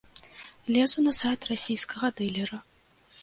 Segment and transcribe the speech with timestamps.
[0.77, 2.59] Лезу на сайт расійскага дылера.